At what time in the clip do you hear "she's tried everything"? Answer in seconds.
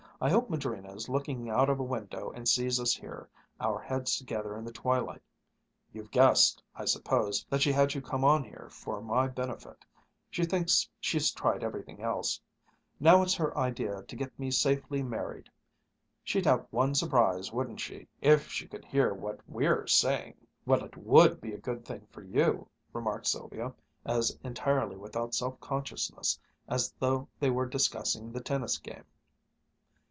10.99-12.03